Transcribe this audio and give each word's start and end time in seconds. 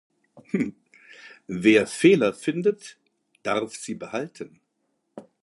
Wer 1.45 1.85
Fehler 1.85 2.33
findet, 2.33 2.97
darf 3.43 3.75
sie 3.75 3.93
behalten? 3.93 4.59